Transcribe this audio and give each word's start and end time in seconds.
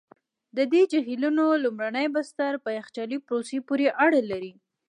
د 0.57 0.59
دې 0.73 0.81
جهیلونو 0.91 1.45
لومړني 1.63 2.07
بستر 2.15 2.53
په 2.63 2.69
یخچالي 2.79 3.17
پروسې 3.27 3.57
پوري 3.67 3.87
اړه 4.05 4.19
لري. 4.31 4.53